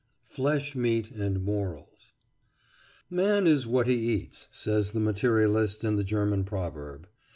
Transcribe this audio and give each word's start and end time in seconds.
FLESH 0.25 0.75
MEAT 0.75 1.11
AND 1.11 1.43
MORALS 1.43 2.13
"Man 3.11 3.45
is 3.45 3.67
what 3.67 3.85
he 3.85 3.93
eats," 3.97 4.47
says 4.51 4.93
the 4.93 4.99
materialist 4.99 5.83
in 5.83 5.95
the 5.95 6.03
German 6.03 6.43
proverb. 6.43 7.07